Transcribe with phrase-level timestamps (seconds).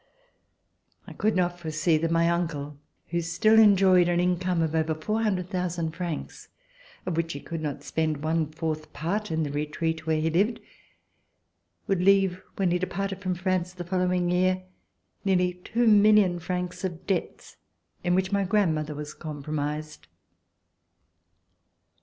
[1.05, 5.91] I could not foresee that my uncle, who still enjoyed an income of over 400,000
[5.91, 6.47] francs,
[7.05, 10.59] of which he could not spend one fourth part, in the retreat where he lived,
[11.85, 14.63] would leave, when he VERSAILLES INVADED HY THE MOB dei)artcd from France the following year,
[15.23, 17.57] nearly two million francs of debts
[18.03, 20.07] in which my grandmother was compromised.